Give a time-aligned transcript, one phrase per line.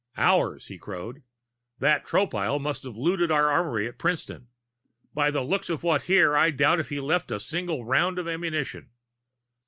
[0.17, 1.21] "Ours!" he crowed.
[1.77, 4.47] "That Tropile must've looted our armory at Princeton.
[5.13, 8.27] By the looks of what's here, I doubt if he left a single round of
[8.27, 8.89] ammunition.